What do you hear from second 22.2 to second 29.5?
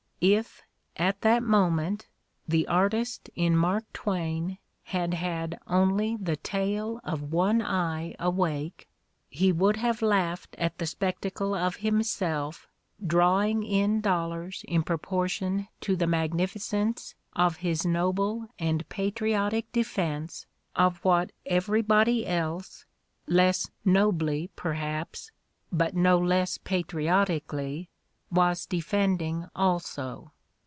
else, less nobly perhaps, but no less patriot ically, was defending